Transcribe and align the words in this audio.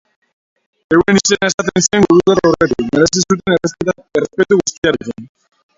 Euren 0.95 1.19
izena 1.19 1.49
esaten 1.51 1.85
zen 1.87 2.07
gurutzatu 2.09 2.49
aurretik, 2.51 2.85
merezi 2.97 3.25
zuten 3.27 3.57
errespetu 3.59 4.61
guztiarekin. 4.65 5.33